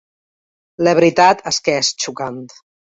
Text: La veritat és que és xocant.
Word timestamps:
La 0.87 0.95
veritat 1.01 1.47
és 1.55 1.63
que 1.69 1.79
és 1.85 1.95
xocant. 2.07 2.45